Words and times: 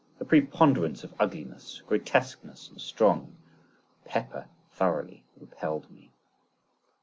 The 0.17 0.25
preponderance 0.25 1.03
of 1.03 1.13
ugliness, 1.19 1.83
grotesqueness 1.85 2.69
and 2.71 2.81
strong 2.81 3.35
pepper 4.03 4.47
thoroughly 4.71 5.23
repelled 5.39 5.91
me. 5.91 6.09